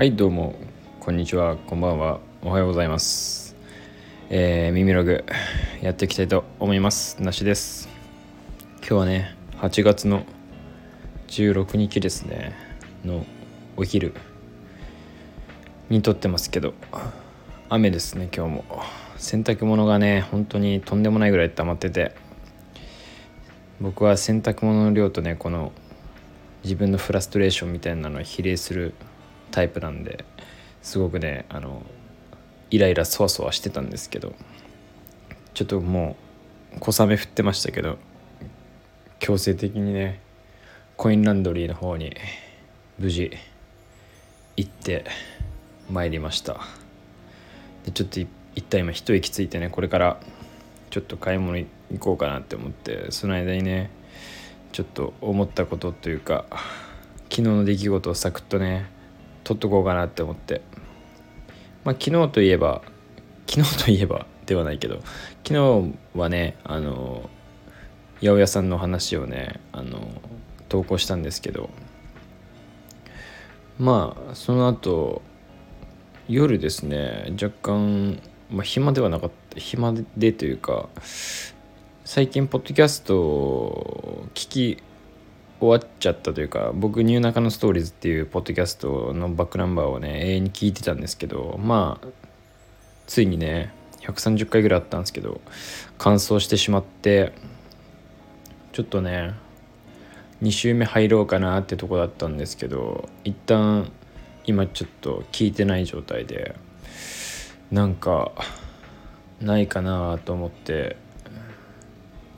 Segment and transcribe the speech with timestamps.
[0.00, 0.54] はいどうも。
[0.98, 1.58] こんにちは。
[1.58, 2.20] こんばんは。
[2.40, 3.54] おはようございます。
[4.30, 5.26] えー、耳ログ
[5.82, 7.22] やっていきたいと思います。
[7.22, 7.86] なしです。
[8.78, 10.24] 今日はね8月の
[11.28, 12.54] 16日ですね。
[13.04, 13.26] の
[13.76, 14.14] お昼
[15.90, 16.72] に撮ってますけど
[17.68, 18.64] 雨ですね今日も。
[19.18, 22.16] 洗濯物がね本当にとんでもないぐらい溜まってて
[23.82, 25.72] 僕は洗濯物の量とねこの
[26.64, 28.94] 自分のフラストレーションみたいなのを比例する
[29.50, 30.24] タイプなんで
[30.82, 31.82] すごくねあの
[32.70, 34.34] イライラそわそわしてたんですけど
[35.54, 36.16] ちょっとも
[36.76, 37.98] う小雨降ってましたけど
[39.18, 40.20] 強制的にね
[40.96, 42.14] コインランドリーの方に
[42.98, 43.32] 無事
[44.56, 45.04] 行って
[45.90, 46.60] まいりました。
[47.84, 50.20] でちょっと一旦今一息ついてねこれから
[50.90, 51.66] ちょっと買い物行
[51.98, 53.90] こうかなって思ってその間にね
[54.72, 56.44] ちょっと思ったことというか
[57.30, 58.90] 昨日の出来事をサクッとね
[59.50, 60.62] 取っとこうかなって思って。
[61.82, 62.82] まあ昨日といえば
[63.50, 65.00] 昨日といえばではないけど
[65.44, 67.28] 昨日はねあの
[68.20, 70.08] 八百屋さんの話をねあの
[70.68, 71.68] 投稿したんですけど
[73.76, 75.22] まあその後
[76.28, 80.88] 夜ですね若干、まあ、暇ではなかった暇でというか
[82.04, 84.82] 最近ポッドキャストを聞き
[85.60, 92.08] 終わっちゃったというか僕ニューナカのストーリーズっていうポッドキャストのバックナンバーをね永遠に聞いてたんですけどまあ
[93.06, 95.40] ついにね130回ぐらいあったんですけど
[95.98, 97.32] 完走してしまって
[98.72, 99.34] ちょっとね
[100.42, 103.92] 2週目入ろうかなってとこだったんですけど一旦
[104.46, 106.54] 今ちょっと聞いてない状態で
[107.70, 108.32] なんか
[109.42, 110.96] ないかなと思って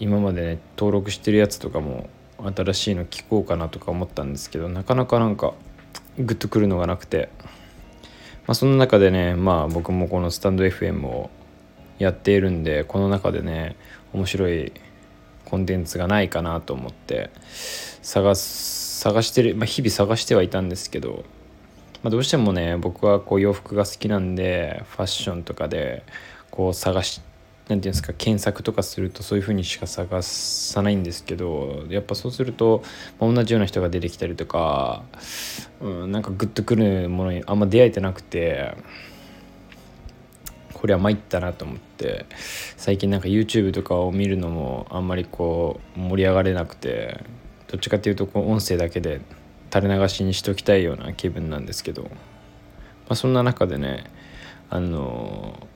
[0.00, 2.10] 今までね登録してるやつとかも
[2.50, 5.54] 新しいの聞こうかなとか思ったんですけどなかなかなんか
[6.18, 7.28] グッとくるのがなくて、
[8.46, 11.30] まあ、その中でねまあ僕もこのスタンド FM を
[11.98, 13.76] やっているんでこの中でね
[14.12, 14.72] 面白い
[15.44, 17.30] コンテンツがないかなと思って
[18.02, 21.24] 探探してる、まあ、日々探してはいたんですけど、
[22.02, 26.04] まあ、どうしてもね僕はこう洋服が好きなんでファッションとかで
[26.50, 27.31] こう探して
[27.68, 32.82] 何て言うんですか検索とかするとそういう風にしか探さないんですけどやっぱそうすると、
[33.20, 35.04] まあ、同じような人が出てきたりとか、
[35.80, 38.76] うん、なんかグッとくるものにあんま出会えてなくて
[40.72, 42.26] これは参ったなと思って
[42.76, 47.24] 最近なんか YouTube とかを見るのもあんまりこう盛り上がれなくて
[47.68, 49.20] どっちかっていうとこう音声だけで
[49.72, 52.08] 垂れ流しにしときたいような気分なんですけど、ま
[53.10, 54.10] あ、そんな中でね
[54.68, 55.68] あの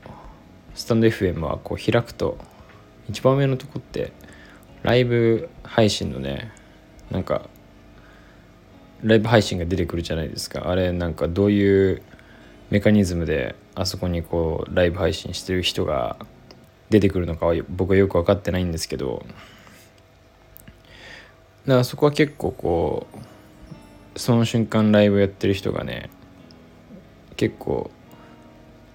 [0.76, 2.37] スタンド FM はこう開くと
[3.09, 4.12] 一番上のとこって
[4.82, 6.53] ライブ配信のね
[7.10, 7.48] なんか
[9.03, 10.69] ライブ配信が出てくるじゃないですか。
[10.69, 12.03] あれなんかどういう
[12.69, 16.19] メカニズムであそこにこうライブ配信してる人が
[16.91, 19.25] 出てくるのかは僕はよく分かってないんですけど。
[21.66, 23.06] だからそこは結構こ
[24.15, 26.10] うその瞬間ライブやってる人がね
[27.36, 27.91] 結構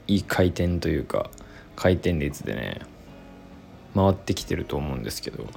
[0.07, 1.31] いい回転というか
[1.75, 2.81] 回転率でね
[3.95, 5.47] 回ってきてると思うんですけど。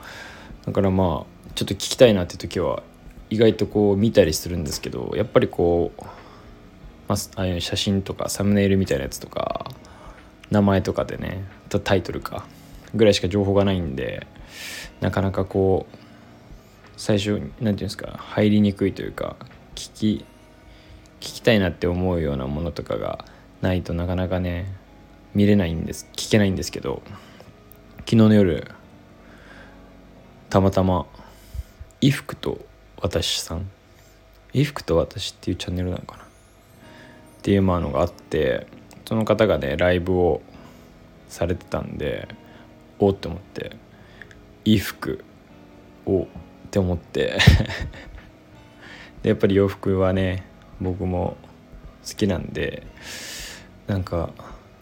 [0.67, 2.83] だからまあちょっと聞きたいなって時は
[3.31, 6.03] 意外とこう見たりするんですけどやっぱりこう、
[7.09, 9.71] まああいう写真とかサムネイルみたいなやつとか
[10.51, 12.47] 名前とかでねタイトルか
[12.95, 14.27] ぐらいしか情報がないんで
[15.01, 15.97] なかなかこう
[16.97, 19.37] 最初何て言うんですか入りにくいというか
[19.75, 20.25] 聞き
[21.21, 23.25] 聞きたいなって思うようなものとかが
[23.61, 24.73] ないとなかなかね
[25.35, 27.03] 見れないんです聞けないんですけど
[28.01, 28.71] 昨日の夜
[30.51, 31.07] たまたま
[32.01, 32.65] 「衣服と
[33.01, 33.69] 私さん」
[34.53, 36.27] 「衣服と私」っていうチャンネルなのかなっ
[37.43, 38.67] ていうまあのがあって
[39.05, 40.43] その方がねライブを
[41.29, 42.29] されてたんで
[42.99, 43.77] おって思って
[44.65, 45.25] 衣服
[46.07, 46.27] をっ
[46.71, 47.39] て思って
[49.23, 50.45] でやっぱり洋服はね
[50.81, 51.37] 僕も
[52.09, 52.87] 好きなんで
[53.87, 54.31] なんか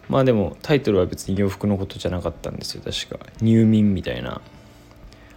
[0.09, 2.83] まあでもタイトルは別に洋服のことじゃなかったんですよ。
[2.83, 3.25] 確か。
[3.41, 4.41] 入眠みたいな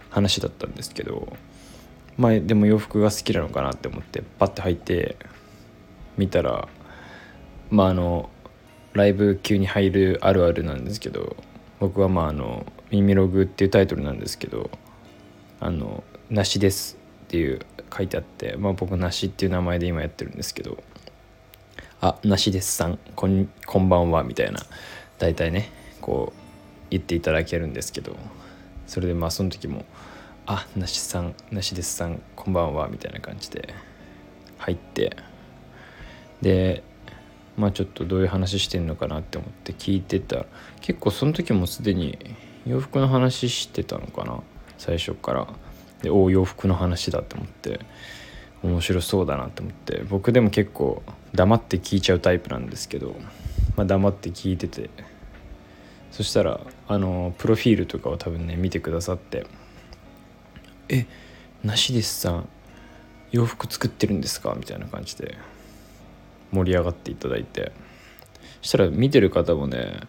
[0.09, 1.35] 話だったんですけど。
[2.17, 5.15] まあでも洋服が好きなのかなって思ってパッて入って
[6.17, 6.67] 見たら
[7.69, 8.29] まああの
[8.93, 11.37] ライブ級に入るあるあるなんですけど
[11.79, 14.71] 僕はまああの「耳ログ」っていうタイトルなんですけど
[15.61, 17.59] 「あのなしです」っていう
[17.95, 20.77] 書いてあってまあ僕なしっていう名前で今やってるんですけど
[21.99, 24.59] あなしですさんこんこんばんはみたいな。
[25.17, 26.39] 大体ねこう
[26.91, 28.15] 言っていただけるんですけど。
[28.87, 29.83] それでまあその時も
[30.47, 33.73] 「あなしさんなしですさんこんばんは」みたいな感じで
[34.57, 35.17] 入って。
[36.41, 36.83] で
[37.57, 40.45] まあちょっとどういう話してんのかなって思って聞いてた
[40.79, 42.17] 結構その時もすでに
[42.65, 44.41] 洋服の話してたのかな
[44.77, 45.47] 最初から。
[46.01, 47.79] でお洋服の話だと思って
[48.61, 50.03] 面白そうだなって思って。
[50.07, 51.01] 僕でも結構
[51.33, 53.15] 黙って聞いちゃうタイプなんですけど、
[53.75, 54.89] まあ、黙って聞いてて
[56.11, 59.45] そしたらあのプロフィールとかを多分ね見てくださって
[60.89, 61.05] 「え
[61.63, 62.49] なしですさん
[63.31, 65.37] 洋服作ってるんですか?」みたいな感じで
[66.51, 67.71] 盛り上がっていただいて
[68.61, 69.99] そしたら見てる方もね、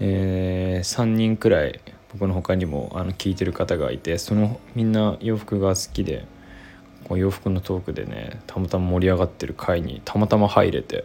[0.00, 1.80] えー、3人くらい
[2.12, 6.26] 僕の他にもあの聞いてる方がいてそのみんな洋服が好きで
[7.04, 11.04] こう洋服のトークでねたまたま盛り上がってる回にたまたま入れて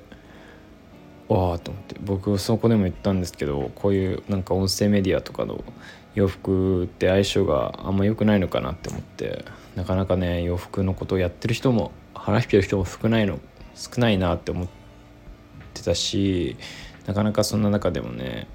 [1.27, 5.63] わあと思って僕そこでも言ったんですけどこういうなんか音声メディアとかの
[6.15, 9.45] 洋服って相性があんま良くないのかなって思って
[9.75, 13.39] なかなかね洋服のことをやってる人も話してる人も少ないの
[13.75, 14.67] 少ないなって思っ
[15.73, 16.55] てたし
[17.07, 18.47] なかなかそんな中でもね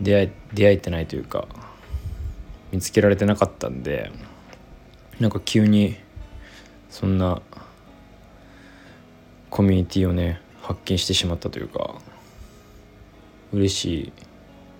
[0.00, 1.48] 出会え出会えてないというか
[2.70, 4.12] 見つけられてなかったんで
[5.18, 5.96] なんか急に
[6.92, 7.40] そんな
[9.48, 11.94] コミュニティをね発見してしまったというか
[13.50, 14.12] 嬉しい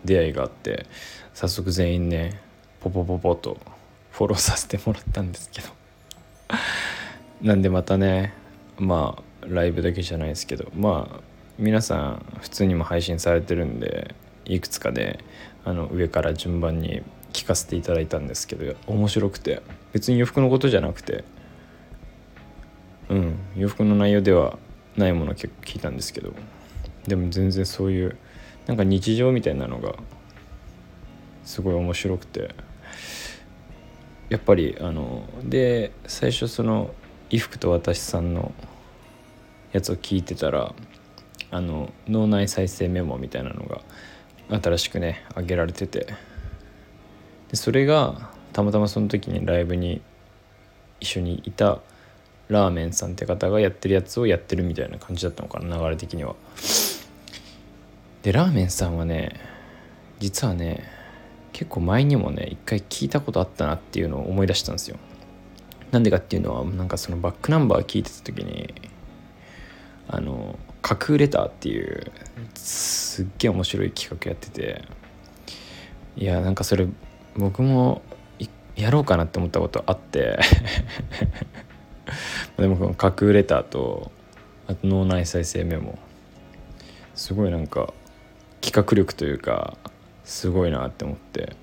[0.05, 0.87] 出会いがあって
[1.33, 2.39] 早速全員ね
[2.81, 3.57] ポポポポと
[4.11, 5.69] フォローさせてもらったんですけど。
[7.41, 8.35] なんでまたね
[8.79, 11.21] まあライブだけじゃないですけどまあ
[11.59, 14.15] 皆さん普通にも配信されてるんで
[14.45, 15.19] いくつかで
[15.65, 19.63] あの上から順番に聞かせていただいたんですけど面白くて
[19.93, 21.25] 別に洋服のことじゃなくて
[23.13, 23.39] うん。
[23.57, 24.59] 洋服の内容では
[24.97, 26.33] ないもの結構聞いたんですけど。
[27.07, 28.17] でも全然そういう
[28.67, 29.95] なんか日常みたいなのが
[31.45, 32.55] すごい面白くて。
[34.29, 36.95] やっぱりあので最初その
[37.29, 38.53] 衣服と私さんの
[39.73, 40.75] やつを聞いてたら
[41.51, 43.83] あの脳内再生メモみたいなのが
[44.59, 46.07] 新しくね上げられてて。
[47.51, 50.01] でそれがたまたまその時にライブに
[51.01, 51.83] 一緒にいた
[52.49, 56.35] ラーメンさんって方がやってるやつをやってるみたいな感じだったのかな流れ的には。
[58.23, 59.41] でラーメンさんはね
[60.21, 60.85] 実はね
[61.53, 64.97] 結構前にもね一回聞いたことあったなっていうのを思い出したんですよ。
[65.91, 68.73] なんでかっていうのはなんかそのバックナンバー聞いてた時に
[70.09, 72.11] あの架空レターっていう
[72.55, 74.83] すっげえ面白い企画やってて
[76.17, 76.87] いやなんかそれ
[77.37, 78.03] 僕も
[78.77, 80.39] やろうかなって思ったことあって
[82.59, 84.11] でもこの架空レターと
[84.67, 85.99] あと脳内再生メモ。
[87.15, 87.93] すごいなんか
[88.61, 89.77] 企画力というか
[90.25, 91.57] すごいなって思って。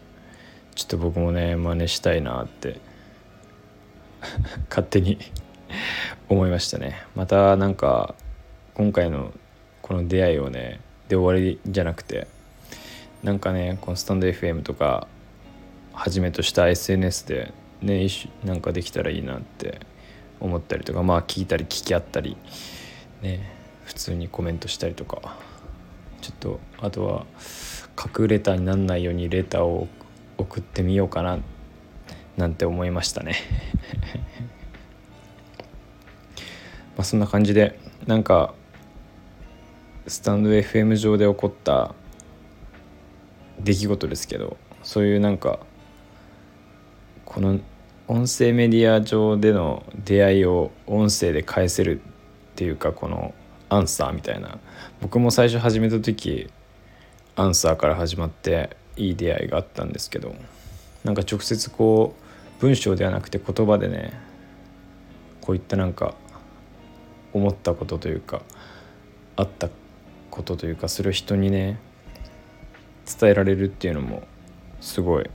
[0.76, 2.80] ちょっと僕もね真似したいなって。
[4.70, 5.18] 勝手に
[6.30, 7.04] 思いましたね。
[7.16, 8.16] またなんか
[8.74, 9.34] 今回の
[9.82, 12.28] この出会いをねで終わりじゃなくて
[13.24, 15.08] なんかねこのスタンド FM とか
[15.94, 18.08] はじめとした SNS でね
[18.44, 19.80] なんかできたらいいなって
[20.40, 22.38] 思ったりとかまあ聞いたり聞き合ったり
[23.22, 23.52] ね
[23.86, 25.38] 普通にコメントしたりとか
[26.22, 27.26] ちょっとあとは
[27.96, 29.88] 架空レターになんないようにレターを
[30.38, 31.40] 送ってみようかな
[32.38, 33.36] なんて思いましたね。
[36.96, 37.78] まあそんな感じで
[38.08, 38.54] なんか
[40.08, 41.94] スタンド FM 上で起こった
[43.60, 45.60] 出来事ですけどそういうなんか
[47.26, 47.60] この
[48.10, 53.36] 音声メディア上での出会いを音声で返せるっていうかこの
[53.70, 54.58] アンサーみたいな。
[55.00, 56.50] 僕も最初始めた時
[57.36, 60.36] アンサーから始まっていい出会いがあったんですけど
[61.04, 64.20] なんか直接こう文章ではなくて言葉でね
[65.42, 66.16] こういったなんか
[67.32, 68.42] 思ったことというか
[69.36, 69.70] あった
[70.32, 71.80] ことというかそれを人にね
[73.06, 74.24] 伝えられるっていうのも
[74.82, 75.30] すごい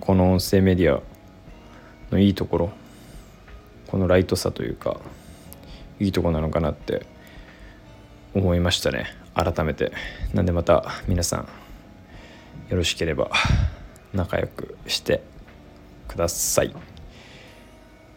[0.00, 1.02] この音声メディア
[2.10, 2.72] のいいところ。
[3.88, 5.00] このライトさというか
[6.00, 7.06] いいとこなのかなって
[8.34, 9.06] 思いましたね。
[9.34, 9.92] 改めて。
[10.34, 11.48] なんでまた皆さん
[12.68, 13.30] よろしければ
[14.12, 15.22] 仲良くして
[16.08, 16.74] ください。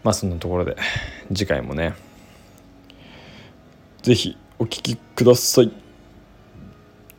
[0.04, 0.76] まあそんなところで
[1.28, 1.94] 次回もね
[4.02, 5.72] 是非お聴きください。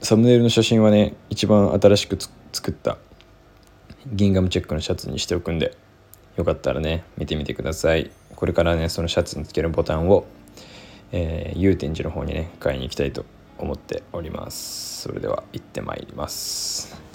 [0.03, 2.19] サムネイルの写真はね一番新しく
[2.53, 2.97] 作った
[4.07, 5.77] ギンガムチェックのシャツにしておくんで
[6.40, 8.11] よかったらね見てみてください。
[8.35, 10.25] これからねそのシャツにつけるボタンを、
[11.12, 13.26] えー、祐天寺の方にね買いに行きたいと
[13.59, 15.02] 思っております。
[15.02, 17.10] それでは行ってまいります。